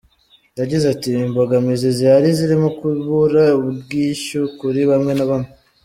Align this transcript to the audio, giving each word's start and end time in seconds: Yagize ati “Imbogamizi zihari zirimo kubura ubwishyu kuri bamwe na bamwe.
Yagize 0.59 0.85
ati 0.93 1.09
“Imbogamizi 1.27 1.87
zihari 1.97 2.29
zirimo 2.37 2.67
kubura 2.77 3.43
ubwishyu 3.59 4.41
kuri 4.59 4.79
bamwe 4.89 5.13
na 5.15 5.25
bamwe. 5.29 5.49